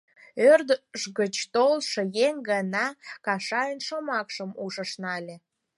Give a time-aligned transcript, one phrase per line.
[0.51, 2.85] Ӧрдыж гыч толшо еҥ гына
[3.25, 5.35] Кажайын шомакшым ушыш нале.